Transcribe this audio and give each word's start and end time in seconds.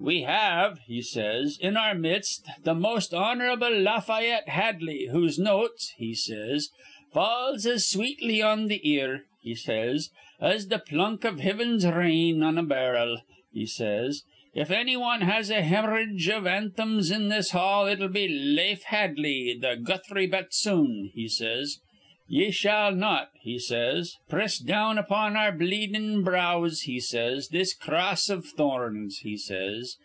We 0.00 0.22
have,' 0.22 0.80
he 0.88 1.00
says, 1.00 1.56
'in 1.60 1.76
our 1.76 1.94
mist 1.94 2.44
th' 2.64 2.66
Hon'rable 2.66 3.82
Lafayette 3.84 4.48
Hadley, 4.48 5.06
whose 5.12 5.38
notes,' 5.38 5.92
he 5.96 6.12
says, 6.12 6.70
'falls 7.12 7.66
as 7.66 7.86
sweetly 7.88 8.42
on 8.42 8.68
th' 8.68 8.80
ear,' 8.82 9.26
he 9.44 9.54
says, 9.54 10.10
'as 10.40 10.66
th' 10.66 10.84
plunk 10.84 11.24
iv 11.24 11.38
hivin's 11.38 11.86
rain 11.86 12.42
in 12.42 12.58
a 12.58 12.64
bar'l,' 12.64 13.22
he 13.54 13.64
says. 13.64 14.24
'If 14.54 14.70
annywan 14.72 15.20
has 15.22 15.50
a 15.50 15.62
hemorrhage 15.62 16.26
iv 16.28 16.48
anthems 16.48 17.12
in 17.12 17.28
this 17.28 17.52
hall, 17.52 17.86
it'll 17.86 18.08
be 18.08 18.26
Lafe 18.26 18.82
Hadley, 18.82 19.54
th' 19.54 19.84
Guthrie 19.84 20.26
batsoon,' 20.26 21.12
he 21.14 21.28
says. 21.28 21.78
'Ye 22.28 22.50
shall 22.50 22.94
not,' 22.94 23.32
he 23.42 23.58
says, 23.58 24.14
'press 24.28 24.56
down 24.58 24.96
upon 24.96 25.36
our 25.36 25.52
bleedin' 25.52 26.22
brows,' 26.24 26.82
he 26.82 26.98
says, 26.98 27.48
'this 27.48 27.74
cross 27.74 28.30
iv 28.30 28.46
thorns,' 28.46 29.18
he 29.18 29.36
says. 29.36 29.96